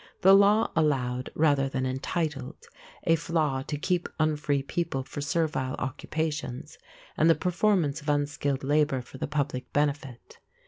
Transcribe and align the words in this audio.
The 0.21 0.33
law 0.33 0.71
allowed, 0.75 1.29
rather 1.35 1.69
than 1.69 1.85
entitled, 1.85 2.67
a 3.03 3.15
flaith 3.15 3.67
to 3.67 3.77
keep 3.77 4.09
unfree 4.19 4.63
people 4.63 5.03
for 5.03 5.21
servile 5.21 5.75
occupations 5.75 6.79
and 7.15 7.29
the 7.29 7.35
performance 7.35 8.01
of 8.01 8.09
unskilled 8.09 8.63
labor 8.63 9.03
for 9.03 9.19
the 9.19 9.27
public 9.27 9.71
benefit. 9.73 10.39